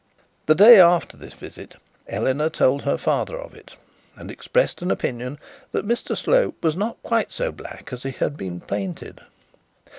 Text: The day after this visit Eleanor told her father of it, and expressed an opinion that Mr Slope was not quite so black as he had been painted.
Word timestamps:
The 0.47 0.55
day 0.55 0.79
after 0.81 1.15
this 1.15 1.35
visit 1.35 1.75
Eleanor 2.07 2.49
told 2.49 2.81
her 2.81 2.97
father 2.97 3.37
of 3.39 3.53
it, 3.53 3.75
and 4.15 4.31
expressed 4.31 4.81
an 4.81 4.89
opinion 4.89 5.37
that 5.73 5.87
Mr 5.87 6.17
Slope 6.17 6.63
was 6.63 6.75
not 6.75 6.97
quite 7.03 7.31
so 7.31 7.51
black 7.51 7.93
as 7.93 8.01
he 8.01 8.09
had 8.09 8.35
been 8.35 8.61
painted. 8.61 9.21